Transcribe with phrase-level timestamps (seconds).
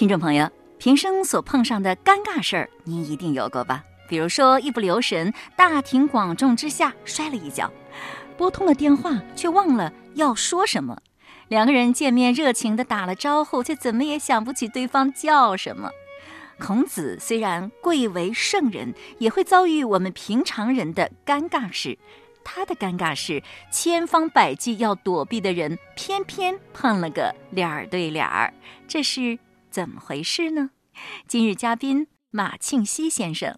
[0.00, 0.48] 听众朋友，
[0.78, 3.84] 平生所碰上的尴尬事儿，您一定有过吧？
[4.08, 7.70] 比如说，一不留神，大庭广众之下摔了一跤，
[8.34, 10.96] 拨通了电话，却忘了要说什么；
[11.48, 15.90] 两个人见面热情地打了招呼，却怎么也想不起对方叫什么。
[16.58, 21.98] 孔子虽然贵为圣人，也会遭遇我们平常人的尴尬事。
[22.42, 28.50] 他的尴尬是，千方百计要躲避的人，偏偏碰了个脸儿对脸儿，
[28.88, 29.38] 这是。
[29.70, 30.70] 怎么回事呢？
[31.28, 33.56] 今日嘉宾马庆西先生。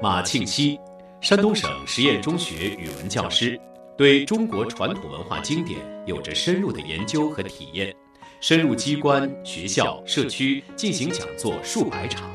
[0.00, 0.78] 马庆西，
[1.20, 3.60] 山东省实验中学语文教师，
[3.98, 7.94] 对中国传统文化经典有着深入的研究和体验，
[8.40, 12.30] 深入机关、学校、社区进行讲座数百场。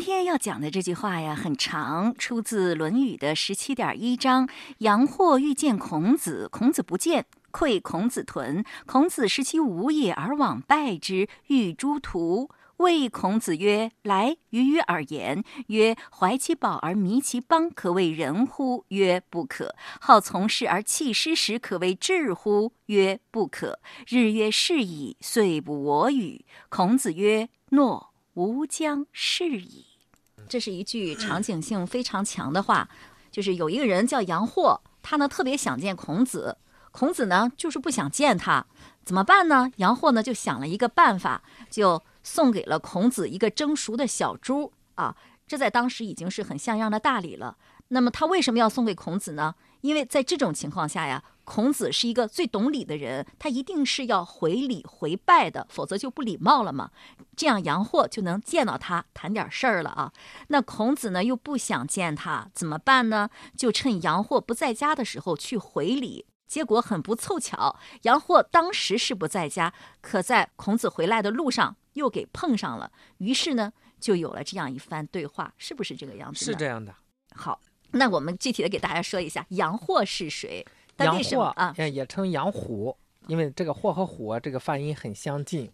[0.00, 4.48] 今天要讲的这句话呀，很长，出自《论语》的十七点一章。
[4.78, 8.64] 杨货欲见孔子，孔子不见，窥孔子屯。
[8.86, 12.48] 孔子视其无也，而往拜之，欲诸徒。
[12.78, 22.72] 谓孔子曰：“来，与与尔言。”曰：“怀其宝而迷其邦，可谓仁乎？”曰：“不可。”好从事而弃师时，可谓智乎？
[22.86, 26.46] 曰：“不可。”日月是矣，遂不我与。
[26.70, 29.89] 孔子曰：“诺。”吾将是矣。
[30.50, 32.88] 这是一句场景性非常强的话，
[33.30, 36.58] 就是有一个人叫杨霍，他呢特别想见孔子，
[36.90, 38.66] 孔子呢就是不想见他，
[39.04, 39.70] 怎么办呢？
[39.76, 45.14] 杨霍呢就想了一个办法，就送给了孔子一个蒸熟的小猪啊，
[45.46, 47.56] 这在当时已经是很像样的大礼了。
[47.86, 49.54] 那么他为什么要送给孔子呢？
[49.82, 51.22] 因为在这种情况下呀。
[51.52, 56.92] 孔子是一个最懂礼的人，他一定是要回礼回拜的，否则就不礼貌了嘛。
[57.36, 60.12] 这样杨霍就能见到他谈点事儿了啊。
[60.46, 63.28] 那孔子呢又不想见他，怎么办呢？
[63.56, 66.24] 就趁杨霍不在家的时候去回礼。
[66.46, 72.92] 结果很不凑巧，杨霍当时是不在家，可在孔子回来的路上又给碰上了。
[73.18, 76.44] 于是呢，就有了这样一番对话，是不是这个样子？
[76.44, 76.94] 是这样的。
[77.34, 77.60] 好，
[77.90, 80.64] 那我们具体的给大家说一下，杨霍是谁？
[81.04, 82.96] 杨货啊，也称杨虎，
[83.26, 85.70] 因为这个“货”和“虎”这个发音很相近。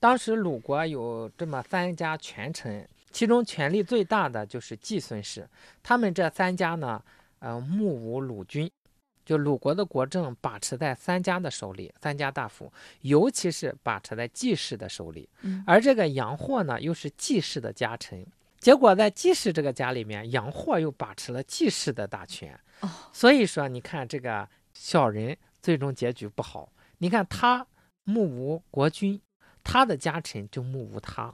[0.00, 5.48] 当时鲁国有这么三家权臣，其中权力最大的就是季孙氏。
[5.82, 7.02] 他们这三家呢，
[7.38, 8.70] 呃，目无鲁君，
[9.24, 12.70] 就鲁国的国政把持在三家的手里，三家大夫，
[13.00, 15.26] 尤其是把持在季氏的手里。
[15.66, 18.26] 而这个杨货呢，又是季氏的家臣，
[18.58, 22.58] 结果在季氏这个家里面，杨货又把持了季氏的大权。
[22.80, 24.46] 哦，所以说你看这个。
[24.74, 26.72] 小人最终结局不好。
[26.98, 27.66] 你看他
[28.04, 29.20] 目无国君，
[29.62, 31.32] 他的家臣就目无他，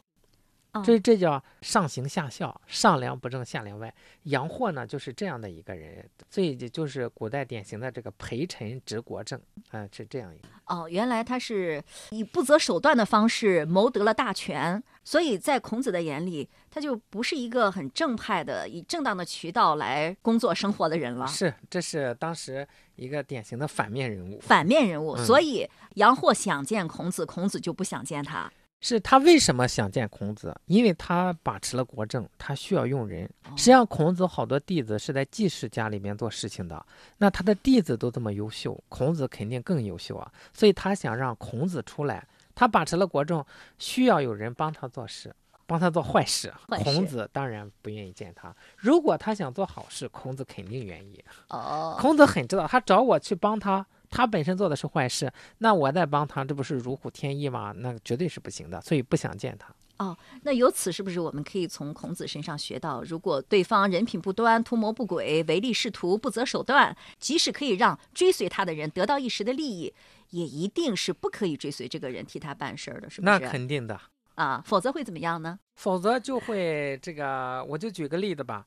[0.85, 3.93] 所以这叫上行下效，上梁不正下梁歪。
[4.25, 10.49] 杨货呢就是这样的一个人，所以就是古代典型的这个陪臣执国政，啊，是这样一个。
[10.67, 21.27] 哦，原来他是以不择手段的方式谋得了大权，所以在孔子的眼里，他就不是一个很正派的、以正当的渠道来工作生活的人了。
[21.27, 24.39] 是，这是当时一个典型的反面人物。
[24.41, 28.49] 反面人物，所以杨货想见孔子，孔子就不想见他。
[28.81, 30.59] 是他为什么想见孔子？
[30.67, 33.29] 因为他把持了国政，他需要用人。
[33.57, 36.87] 实际上，孔子好多弟子是在季氏家里面做事情的。
[37.19, 40.33] 那他的弟子都这么优秀，孔子肯定更优秀啊。
[40.55, 42.27] 所以他想让孔子出来。
[42.55, 43.45] 他把持了国政，
[43.79, 45.35] 需要有人帮他做事，
[45.67, 46.53] 帮他做坏事。
[46.83, 48.55] 孔子当然不愿意见他。
[48.77, 51.23] 如果他想做好事，孔子肯定愿意。
[51.49, 53.87] 哦，孔子很知道，他找我去帮他。
[54.11, 57.73] 他本身做的是坏事，那我再帮他，这不是如虎添翼吗？
[57.77, 59.73] 那绝对是不行的，所以不想见他。
[59.99, 69.95] 哦，那由此是不是我们可以从孔子身上学到，如果对方人品不端、图谋不轨、唯利是图、不择手段，即使可以让追随他的人得到一时的利益，
[70.31, 73.31] 也一定是不可以追随这个人替他办事儿的，是不是？
[73.31, 74.01] 那肯定的
[74.37, 75.61] 啊，否则会怎么样呢？
[75.77, 78.67] 否则就会这个，我就举个例子吧，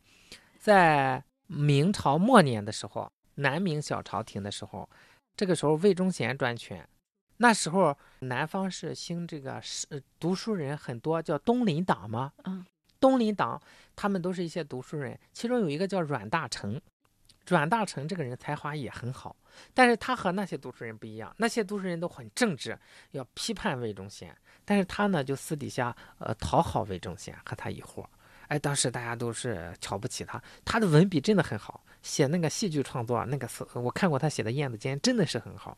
[0.59, 4.87] 在明朝末年的时候，南明小朝廷的时候。
[5.35, 6.87] 这个时候魏忠贤专权，
[7.37, 12.31] 那时候南方是兴这个是读书人很多，叫东林党吗？
[12.43, 12.65] 嗯，
[12.99, 13.61] 东林党
[13.95, 16.79] 他们都是一些读书人，其中有一个叫阮大铖，
[17.47, 19.35] 阮大铖这个人才华也很好，
[19.73, 22.77] 但是他和那些读书人不一样，那些读书人都很正直，
[23.11, 28.07] 要批判魏忠贤，但是他呢就私底下呃讨好魏忠贤，和他一伙。
[28.49, 35.75] 哎，当时大家都是瞧不起他，他的文笔真的很好，写那个戏剧创作，那个是我看过他写的《燕子间》，真的是很好。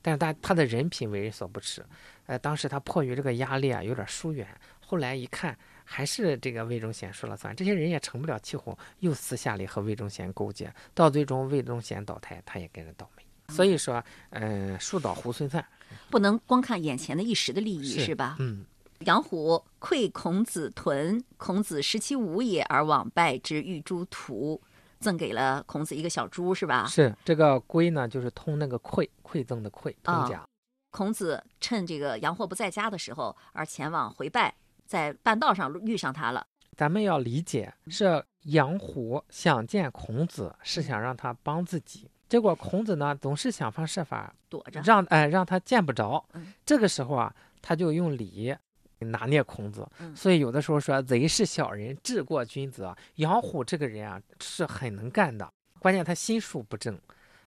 [0.00, 1.84] 但是他他的人品为人所不齿。
[2.26, 4.46] 呃，当时他迫于这个压力啊，有点疏远，
[4.78, 13.24] 后来一看，还是这个魏忠贤说了算，这些人也成不了气候，又私下里和魏忠贤勾结，到最终魏忠贤倒台，他也跟着倒霉。
[13.48, 15.64] 所以说，嗯，树倒猢狲散，
[16.10, 18.36] 不能光看眼前的一时的利益，是吧？
[18.38, 18.64] 嗯。
[19.00, 24.58] 杨虎窥孔子屯，孔子食其无也，而往拜之，欲诸图，
[25.00, 26.86] 赠给了孔子一个小猪，是吧？
[26.86, 30.42] 是这个龟呢，就是通那个馈馈赠的馈，通假。
[30.90, 34.54] 孔子趁这个杨货不在家的时候，而前往回拜，
[34.86, 36.46] 在半道上遇上他了。
[36.76, 42.10] 咱们要理解，是杨虎想见孔子，是想让他帮自己。
[42.28, 46.24] 结果孔子呢，总是想方设法躲着，让哎让他见不着。
[46.64, 48.56] 这个时候啊，他就用礼
[49.00, 49.86] 拿捏孔子。
[50.14, 52.94] 所以有的时候说，贼是小人，智过君子。
[53.16, 55.48] 杨虎这个人啊，是很能干的，
[55.78, 56.98] 关键他心术不正。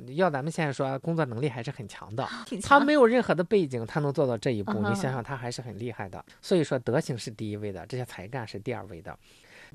[0.10, 2.24] 要咱们现在说，工作能力还是很强的。
[2.62, 6.24] 他没有任何的背景，他能做到这一步，你想想，他还是很厉害的。
[6.40, 9.18] 所以说，德行是第一位的，这些才干是第二位的。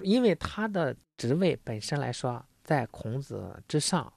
[0.00, 4.12] 因为他的职位本身来说，在孔子之上，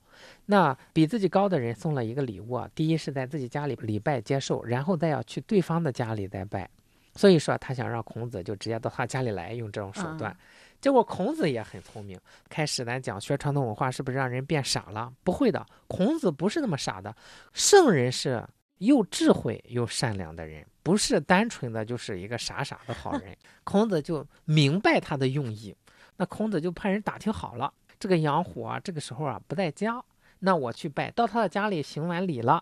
[0.46, 6.70] 那比自己高的人送了一个礼物，第一是在自己家里礼拜接受，然后再要去对方的家里再拜。
[7.16, 10.36] 所以说，他想让孔子就直接到他家里来，用这种手段。
[10.82, 12.20] 结果孔子也很聪明。
[12.50, 15.12] 开始咱讲学传统文化，是不是让人变傻了？
[15.24, 17.16] 不会的，孔子不是那么傻的。
[17.54, 18.46] 圣人是
[18.80, 23.36] 又智慧又善良的人，不是单纯的就是一个傻傻的好人。
[23.64, 25.74] 孔子就明白他的用意，
[26.18, 30.04] 那孔子就派人打听好了，这个杨虎啊，这个时候啊不在家，
[30.40, 32.62] 那我去拜，到他的家里行完礼了，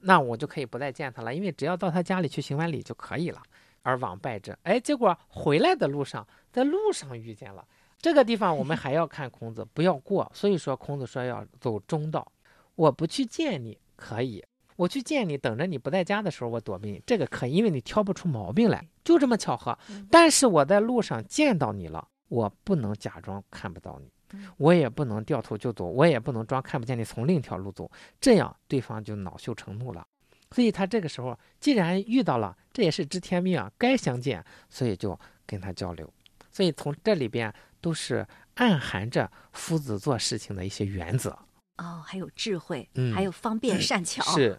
[0.00, 3.42] 那我就可以不再见他了，因为只要到他家里去行完礼就可以了。
[3.84, 7.64] 而往拜之，哎，结果回来的路上，在路上遇见了。
[7.98, 10.30] 这个地方，我们还要看孔子，不要过。
[10.34, 12.26] 所以说，孔子说要走中道，
[12.74, 14.42] 我不去见你可以，
[14.76, 19.78] 我去见你，等着你不在家的时候，我躲避你，这个可以，因为你挑不出毛病来，就这么巧合。
[20.10, 30.06] 但是我在路上见到你了，我不能假装看不到你，我也不能掉头就走，我也不能装看不见你从另一条路走，这样对方就恼羞成怒了。
[30.54, 36.08] 所以他这个时候既然遇到了，这也是知天命啊，该相见，所以就跟他交流。
[36.52, 38.24] 所以从这里边都是
[38.54, 41.36] 暗含着夫子做事情的一些原则
[41.78, 44.22] 哦，还有智慧，还有方便善巧。
[44.36, 44.56] 是，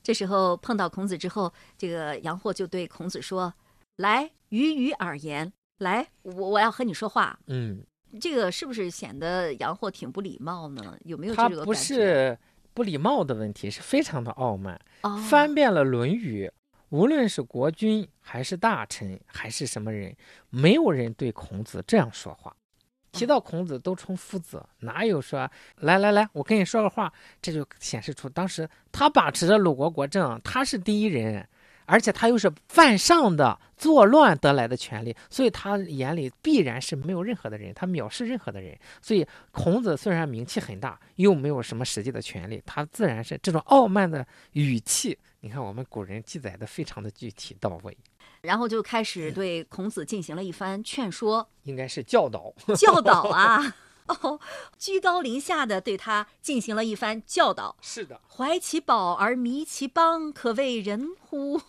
[0.00, 3.52] 这时候碰到孔子之后，这个杨货就对孔子说
[3.98, 7.84] ：“来，与语耳言，来，我我要和你说话。”嗯，
[8.20, 10.96] 这个是不是显得杨货挺不礼貌呢？
[11.04, 11.64] 有没有这个感觉？
[11.64, 12.38] 不是。
[12.74, 14.80] 不礼貌的问题是非常的傲慢，
[15.28, 16.46] 翻遍了《论语》，
[16.88, 20.14] 无论是国君还是大臣还是什么人，
[20.50, 22.54] 没有人对孔子这样说话。
[23.12, 27.12] 提到孔子都称夫子，哪有说来来来，我跟你说个话？
[27.42, 31.46] 这就显示出当时他把持着鲁国国政，他是第一人。
[31.92, 38.74] 而且他又是犯上的作乱得来的权利，所以他眼里必然是没有任何的人，他藐视任何的人。
[39.02, 45.18] 所以孔子虽然名气很大，又没有什么实际的权利，他自然是这种傲慢的语气。
[45.40, 47.94] 你看我们古人记载的非常的具体到位，
[48.40, 54.40] 然后就开始对孔子进行了一番劝说，应该是教导， 教导啊，哦，
[54.78, 57.76] 居高临下的对他进行了一番教导。
[57.82, 61.60] 是的，怀其宝而迷其邦，可谓人乎？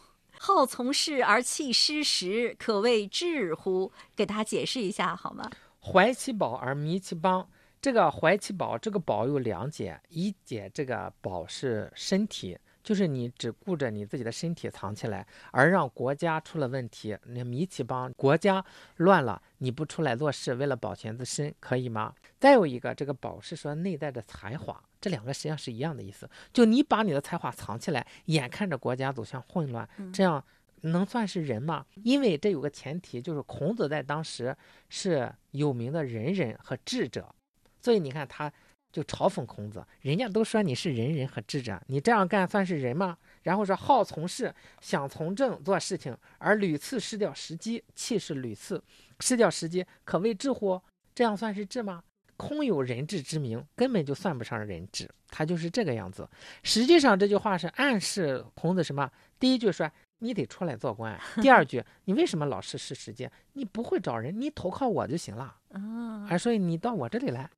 [0.45, 3.93] 好从事而弃失时，可谓智乎？
[4.13, 5.49] 给大家解释一下好吗？
[5.79, 7.47] 怀其宝而迷其邦，
[7.81, 18.63] 这个怀其宝，这个宝有两解，一解这个宝是身体，就是你只顾着你自己的身体藏起来，而让国家出了问题，那米奇帮，国家
[18.97, 22.13] 乱了，你不出来做事，为了保全自身，可以吗？
[22.39, 24.83] 再有一个，这个宝是说内在的才华。
[24.99, 30.43] 这两个实际上是一样的意思，就你把你的才华藏起来，眼看着国家走向混乱，这样
[30.81, 31.85] 能算是人吗？
[32.03, 34.55] 因为这有个前提，就是孔子在当时
[34.89, 37.33] 是有名的仁人和智者，
[37.81, 38.51] 所以你看他
[38.93, 43.17] 就嘲讽孔子，人家都说你是仁人和智者，你这样干算是人吗？
[43.41, 48.81] 然后说好从事，想从政做事情，而屡次失掉时机，气势屡次
[49.19, 50.79] 失掉时机，可谓智乎？
[51.15, 52.03] 这样算是智吗？
[52.37, 56.27] 空有人智之名，根本就算不上人智，他就是这个样子。
[56.61, 59.09] 实际上这句话是暗示孔子什么？
[59.39, 63.31] 第一句说你得出来做官， 第二句你为什么老是失时间？
[63.53, 65.55] 你不会找人，你投靠我就行了。
[65.69, 67.49] 啊，还所以你到我这里来，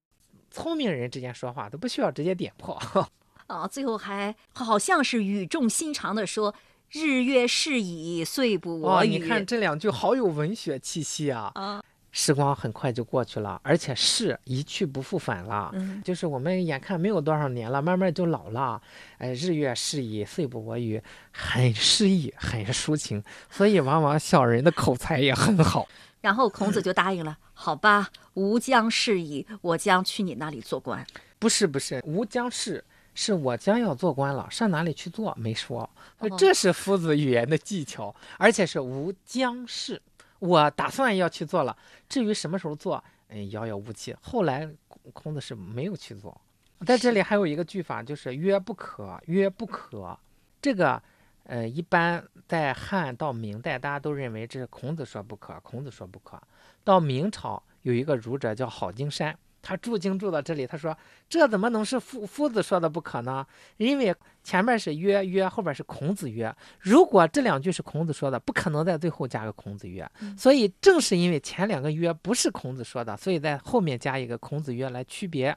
[0.56, 2.82] 聪明人之间说话都不需要直接点破。
[3.48, 6.56] 啊，最后还好像是语重心长的说
[6.90, 11.52] ：“日月逝矣，岁不我与。”你看这两句好有文学气息啊！
[11.54, 11.84] 啊。
[12.18, 15.70] 时光很快就过去了，而且是一去不复返了。
[15.74, 18.82] 嗯，就是我们眼看没有多少年了，慢慢就老了。
[19.18, 25.90] 哎，日月逝矣，岁不我与，很诗意，很抒情，所以往往小人的口才也很好。
[26.26, 31.06] 然后孔子就 答应了，好吧，吾将事矣，我将去你那里做官。
[31.38, 35.88] 不是不是，吾将事，是我将要做官了，上哪里去做没说。
[36.18, 40.02] 哦这是夫子语言的技巧，而且是吾将事，
[40.40, 41.78] 我打算要去做了。
[42.10, 44.16] 至于什么时候做，嗯，遥遥无期。
[44.20, 46.42] 后来孔孔子是没有去做。
[46.88, 50.18] 在这里还有一个句法，就是“曰不可”，曰不可。
[50.60, 51.00] 这个，
[51.46, 56.42] 呃，一般在汉到明代，大家都认为这是孔子说不可，孔子说不可。
[56.84, 60.96] 到明朝有一个儒者叫郝景山，他注经注到这里，他说
[61.30, 63.46] 这怎么能是夫夫子说的不可呢？
[63.78, 66.56] 因为前面是曰曰，后边是孔子曰。
[66.80, 70.08] 如果这两句是孔子说的，不可能在最后加个孔子曰。
[70.38, 75.56] 所以正是因为前两个曰不是孔子说的，所以在后面加一个孔子曰来区别。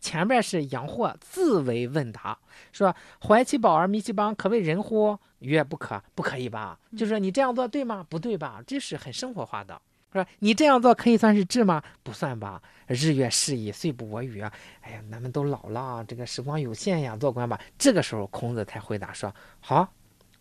[0.00, 2.38] 前面是杨货自为问答，
[2.72, 5.18] 说怀其宝而迷其邦，可谓人乎？
[5.40, 6.78] 曰不可，不可以吧？
[6.96, 8.04] 就说你这样做对吗？
[8.08, 8.62] 不对吧？
[8.66, 9.80] 这是很生活化的。
[10.12, 11.82] 说你这样做可以算是智吗？
[12.02, 12.60] 不算吧。
[12.86, 14.40] 日月逝矣，岁不我与。
[14.40, 17.58] 哎呀，咱们都老了，这个时光有限呀，做官吧。
[17.78, 19.88] 这个时候，孔子才回答说：“好，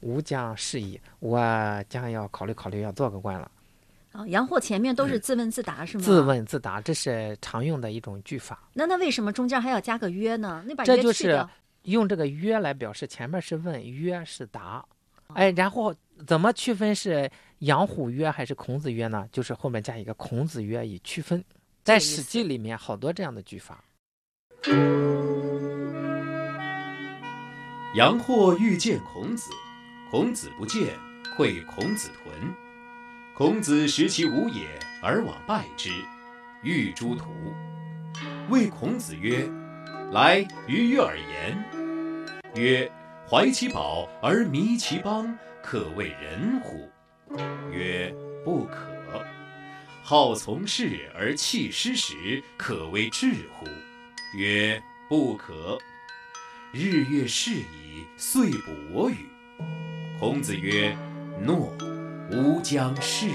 [0.02, 1.40] 吾将事矣，我
[1.88, 3.50] 将要考虑考虑，要做个官了。
[4.12, 6.04] 啊，杨货前面都是自问自答是”吗？
[6.04, 6.22] 自。
[6.22, 8.68] 问自答，这是常用的一种句法。
[8.74, 10.64] 那那为什么中间还要加个约呢？
[10.68, 11.50] 那把约这就是去掉
[11.84, 14.84] 用这个“曰”来表示，前面是问，“曰”是答。
[15.34, 15.94] 哎，然后
[16.28, 19.28] 怎么区分是杨虎曰还是孔子曰呢？
[19.32, 21.44] 就是后面加一个孔子曰以区分。
[21.84, 23.84] 在《史记》里面好多这样的句法。
[27.96, 29.50] 杨货欲见孔子，
[30.12, 30.98] 孔子不见，
[31.38, 32.69] 会孔子屯。
[33.40, 34.68] 孔子识其无也，
[35.02, 35.90] 而往拜之，
[36.62, 37.30] 欲诸徒。
[38.50, 39.50] 谓孔子曰
[40.12, 41.58] ：“来与尔言。”
[42.62, 42.92] 曰
[43.26, 46.90] ：“怀其宝而迷其邦，可谓人乎？”
[47.72, 49.26] 曰：“不可。”
[50.04, 53.66] 好从事而弃师时，可谓智乎？
[54.38, 55.78] 曰：不可。
[56.74, 59.16] 日月逝矣，岁不我与。
[60.20, 60.94] 孔子曰：
[61.42, 61.74] 诺，
[62.32, 63.34] 吾将事矣。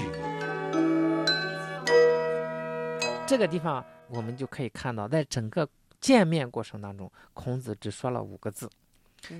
[3.27, 5.67] 这个地方我们就可以看到，在整个
[5.99, 8.69] 见面过程当中，孔子只说了五个字，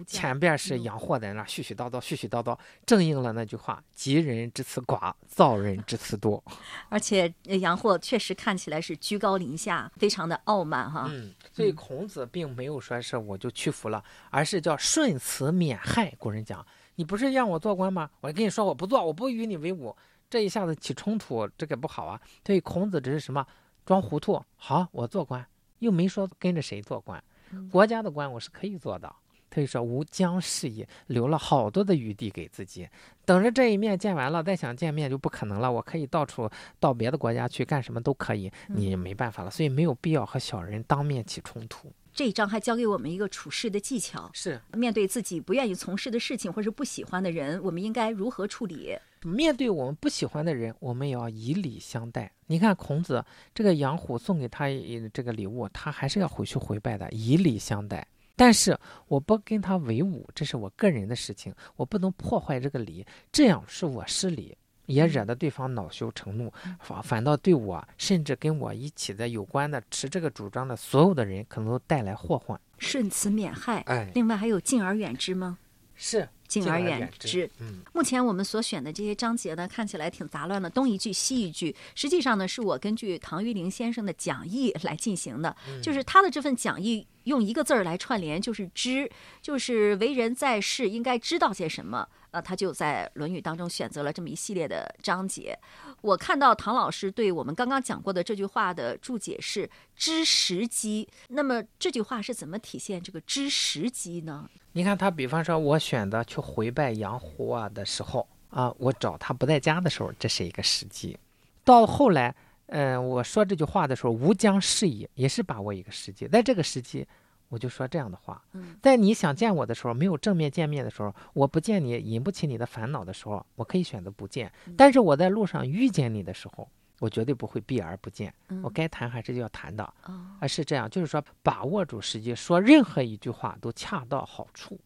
[0.06, 6.44] 前边是杨货在那絮絮叨叨、絮絮叨叨，正应了那句话：“吉人之辞寡，造人之辞多。
[6.90, 11.08] 而且呃杨货确实看起来是居高临下，非常的傲慢哈。
[11.10, 16.12] 嗯，所以孔子并没有说是我就屈服了，而是叫顺辞免害。
[16.18, 18.10] 古人讲，你不是让我做官吗？
[18.22, 19.96] 我跟你说我不做，我不与你为伍，
[20.30, 22.20] 这一下子起冲突，这个不好啊。
[22.46, 23.46] 所以孔子只是什么
[23.86, 25.46] 装糊涂，好，我做官，
[25.80, 27.24] 又没说跟着谁做官，
[27.72, 29.14] 国家的官我是可以做的。
[29.54, 32.90] 所以说吾将事也，留了好多的余地给自己，
[33.24, 35.72] 等着这一面见完了，再想见面就不可能了。
[35.72, 41.90] 我可以到处到别的国家去干什么都可以，你没办法了，所以没有必要和小人当面起冲突。
[42.16, 48.98] 这一章还教给我们一个处事的技巧，是面对自己不愿意从事的事情或是不喜欢的人，我们应该如何处理？
[49.22, 52.32] 面对我们不喜欢的人，我们也要以礼相待。
[52.48, 53.22] 你看孔子
[53.54, 58.08] 这个杨虎送给他一这个礼物，他还是要回去回拜的，以礼相待。
[58.38, 58.78] 但是
[59.10, 72.60] 我不跟他为伍，这是我个人的事情，我不能破坏这个礼，这样是我失礼，也惹得对方恼羞成怒，反反倒对我甚至跟我一起的有关的持这个主张的所有的人，可能都带来祸患。
[72.78, 73.82] 顺辞免害。
[73.88, 75.58] 哎，另外还有敬而远之吗？
[75.98, 77.50] 是敬而远之之。
[77.60, 81.74] 嗯，目前我们所选的这些章节呢，看起来挺杂乱的，东一句西一句。
[81.96, 89.10] 实际上呢，是我根据唐玉玲先生的讲义来进行的，就是他的这份讲义用一个字儿来串联，就是“知”，
[89.42, 92.06] 就是为人在世应该知道些什么。
[92.36, 95.58] 呃，他就在《论语》当中选择了这么一系列的章节。
[96.02, 101.08] 我看到唐老师对我们刚刚讲过的这句话的注解是“知时机”。
[101.30, 104.50] 那么这句话是怎么体现这个“知时机”呢？
[104.74, 111.18] 你看他，比方说，我选择去回拜杨虎啊的时候啊，我找他不在家的时候，这是一个时机。
[111.64, 116.28] 到后来，嗯、我说这句话的时候，吾将事矣，也是把握一个时机。
[116.28, 117.08] 在这个时机，
[117.56, 118.44] 我就说这样的话。
[118.52, 124.52] 嗯在你想见我的时候，没有正面见面的时候，我不见你，引不起你的烦恼的时候，我可以选择不见。
[124.76, 126.70] 但是我在路上遇见你的时候，
[127.00, 128.34] 我绝对不会避而不见。
[128.50, 129.82] 嗯我该谈还是要谈的。
[130.04, 134.78] 哦，而是这样，就是说把握住时机，说任何一句话都恰到好处。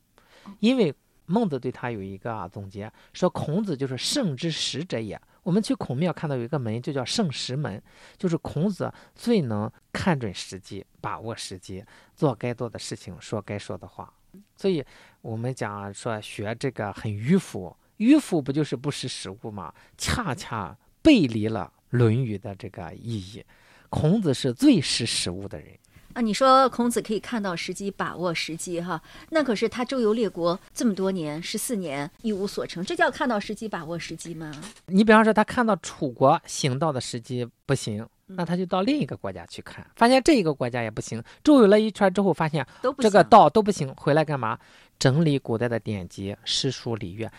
[0.60, 0.94] 因为
[1.26, 7.82] 孟子对他有一个啊总结，说孔子就是圣之始者也，我们去孔庙看到有一个门，就叫圣石门，
[8.18, 11.84] 就是孔子最能看准时机、把握时机，
[12.16, 14.14] 做该做的事情，说该说的话。
[14.56, 14.84] 所以，
[15.22, 19.74] 我们讲说学这个很迂腐，迂腐不就是不识时务吗？
[19.98, 23.44] 恰恰背离了《论语》的这个意义。
[23.90, 25.78] 孔子是最识时务的人。
[26.14, 34.52] 啊，你说孔子可以看到时机，把握时机，哈，那可是他周游列国这么多年，十四年一无所成，这叫看到时机，把握时机吗？
[34.88, 42.66] 你比方说，他看到楚国行道的时机不行，那他就到另一个国家去看，发现这一个国家也不行，周游了一圈之后，发现
[42.98, 44.58] 这个道都不行，回来干嘛？
[44.98, 47.32] 整理古代的典籍、诗书礼乐。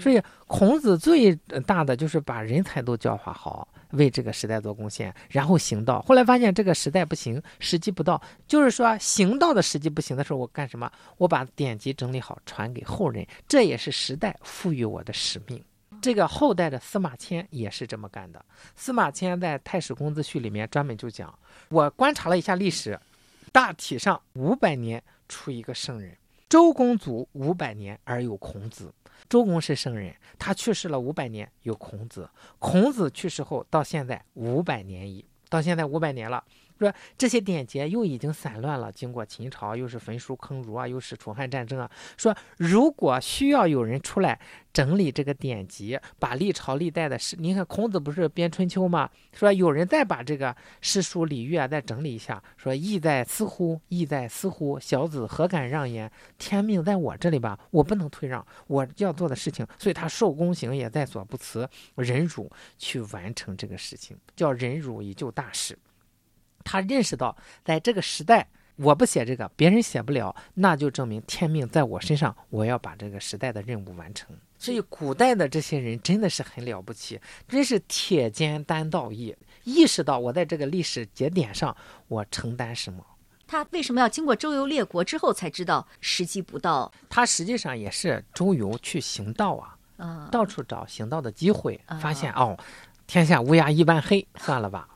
[0.00, 3.68] 所以孔子最大的就是把人才都教化好。
[3.94, 6.00] 为这个时代做贡献，然后行道。
[6.02, 8.20] 后来发现这个时代不行，时机不到。
[8.46, 10.90] 就是说，行道的时机不行的时候，我干什么？
[11.16, 13.26] 我把典籍整理好，传给后人。
[13.48, 15.62] 这也是时代赋予我的使命。
[16.02, 18.44] 这个后代的司马迁也是这么干的。
[18.76, 21.32] 司马迁在《太史公子序》里面专门就讲，
[21.68, 22.98] 我观察了一下历史，
[23.52, 26.14] 大体上五百年出一个圣人。
[26.54, 28.94] 周公祖五百年而有孔子。
[29.28, 32.30] 周公是圣人，他去世了五百年，有孔子。
[32.60, 36.44] 孔子去世后，到现在五百年已，到现在五百年了。
[36.78, 41.90] 说这些典籍又已经散乱了，经过秦朝又是焚书坑儒啊，又是楚汉战争啊。
[42.16, 44.38] 说如果需要有人出来
[44.72, 49.08] 整理这个典籍，把历朝历代的诗，你看孔子不是编春秋吗？
[49.32, 56.10] 说有人再把这个诗书礼乐啊再整理一下，说意在思乎，意在思乎，小子何敢让焉？
[56.38, 65.78] 天命在我这里吧，我不能退让，我要做的事情，所以他受宫刑也在所不辞，忍辱去完成这个事情，叫忍辱以救大事。
[66.64, 74.34] 他认识到，在这个时代，我不写这个，别人写不了，那就证明天命在我身上，我要把这个时代的任务完成。
[74.58, 81.76] 所以，古代的这些人真的是很了不起，真是铁肩担道义，意识到我在这个历史节点上，
[82.08, 83.04] 我承担什么。
[83.46, 86.90] 他为什么要经过周游列国之后才知道时机不到？
[87.10, 89.54] 他实际上也是周游去行道
[89.98, 92.58] 啊，到处找行道的机会，发现哦，
[93.06, 94.88] 天下乌鸦一般黑，算了吧。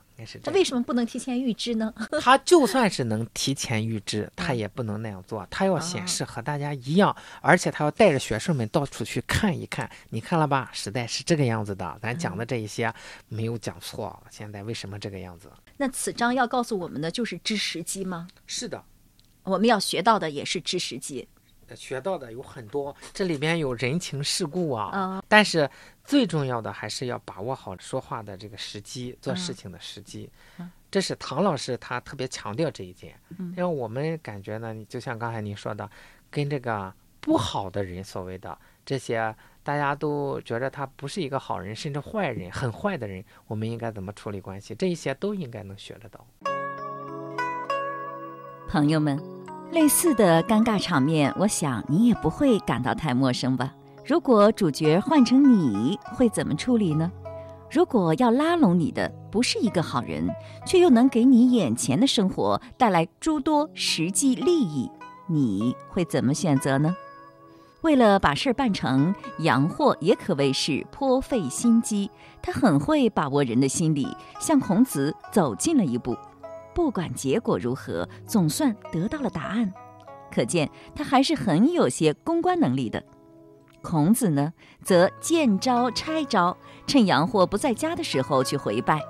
[0.42, 1.94] 他为什么不能提前预知呢？
[2.20, 5.46] 他就算是能提前预知，他也不能那样做。
[5.48, 9.88] 他要显示和大家一样，而且他要带着学生们到处去看一看。
[10.10, 10.70] 你看了吧？
[10.72, 12.92] 时代是这个样子的，咱讲的这一些
[13.28, 14.20] 没有讲错。
[14.30, 15.50] 现在为什么这个样子？
[15.76, 18.26] 那此章要告诉我们的就是知识机吗？
[18.46, 18.82] 是的，
[19.44, 21.28] 我们要学到的也是知识机。
[21.76, 25.68] 学到的有很多，这里边有人情世故啊，但是
[26.04, 30.30] 最重要的还是要把握好说话的这个时机，做事情的时机。
[30.90, 35.88] 这是唐老师他特别强调这一点，因为我们感觉呢，就像刚才您说的，
[36.30, 44.74] 跟这个不好的人，所谓的这些大家都觉得他不是一个好人，甚至坏人，很坏的人，我们应该怎么处理关系？
[44.74, 46.26] 这一些都应该能学得到。
[48.66, 49.37] 朋友们。
[49.70, 53.72] 类似的尴尬场面，我想你也不会感到太陌生吧？
[54.04, 57.10] 如果主角换成你会怎么处理呢？
[57.70, 60.26] 如果要拉拢你的不是一个好人，
[60.66, 64.90] 却又能给你眼前的生活带来诸多实际利益，
[65.26, 66.96] 你会怎么选择呢？
[67.82, 72.10] 为了把事儿办成，杨货也可谓是颇费心机。
[72.42, 74.08] 他很会把握人的心理，
[74.40, 76.16] 向孔子走近了一步。
[76.74, 79.72] 不管结果如何，总算得到了答案，
[80.30, 83.02] 可见他还是很有些公关能力的。
[83.82, 84.52] 孔子呢，
[84.82, 89.00] 则见招拆招，趁杨货不在家的时候去回拜。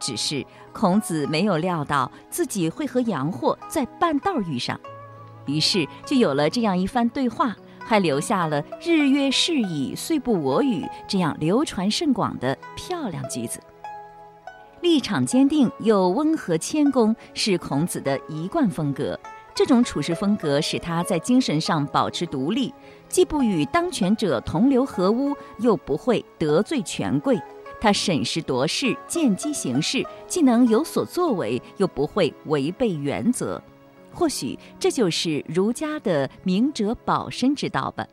[0.00, 4.78] 只是孔子没有料到自己会和杨货在半道遇上，
[5.46, 13.60] 于是就有了这样一番对话，还留下了“日月逝矣，岁不我与”这样流传甚广的漂亮句子。
[14.80, 19.18] 立场坚定又温和谦恭是孔子的一贯风格。
[19.54, 22.72] 这种处事风格使他在精神上保持独立，
[23.08, 27.36] 既不与当权者同流合污，又不会得罪权贵。
[27.80, 33.60] 他审时度势，见机行事，既能有所作为，又不会违背原则。
[34.12, 38.06] 或许这就是儒家的明哲保身之道吧。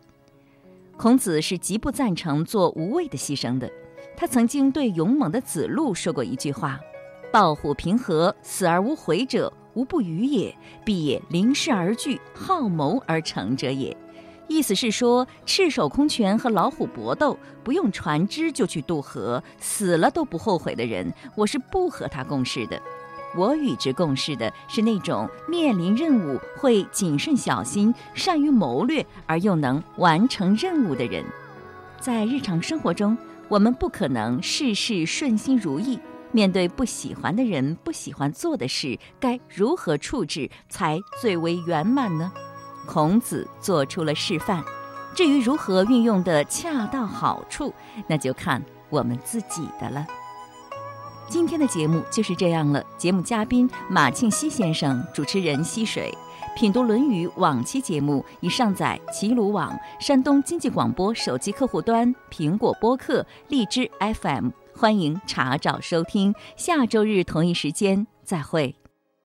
[0.97, 3.69] 孔子是极不赞成做无谓的牺牲的。
[4.17, 6.79] 他曾经对勇猛的子路说过一句话
[7.33, 13.95] ：“抱虎平和，死而无悔者，无不与也，必也临事而惧，好谋而成者也。”
[14.47, 22.79] 意思是说，赤手空拳和老虎搏斗，不用船只就去渡河，死了都不后悔的人，我是不和他共事的。
[23.35, 31.25] 我与之共事的是那种面临任务会谨慎小心、善于谋略而又能完成任务的人。
[31.99, 33.17] 在日常生活中。
[33.47, 35.99] 我们不可能事事顺心如意。
[36.31, 42.31] 面对不喜欢的人、不喜欢做的事，该如何处置才最为圆满呢？
[42.85, 44.63] 孔子做出了示范。
[45.15, 47.73] 至于如何运用的恰到好处，
[48.07, 50.05] 那就看我们自己的了。
[51.29, 52.83] 今天的节目就是这样了。
[52.97, 56.13] 节目嘉宾马庆西先生，主持人溪水。
[56.55, 66.33] 品读《论语》往期节目已上载齐鲁网、山东经济广播手机客户端、苹果播客、荔枝 FM，欢迎查找收听。
[66.55, 68.73] 下周日同一时间再会。